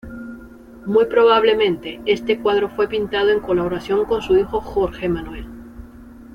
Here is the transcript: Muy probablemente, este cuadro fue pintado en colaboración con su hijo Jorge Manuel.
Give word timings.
Muy 0.87 1.05
probablemente, 1.05 2.01
este 2.07 2.39
cuadro 2.39 2.69
fue 2.69 2.87
pintado 2.87 3.29
en 3.29 3.39
colaboración 3.39 4.05
con 4.05 4.23
su 4.23 4.35
hijo 4.35 4.59
Jorge 4.59 5.07
Manuel. 5.07 5.45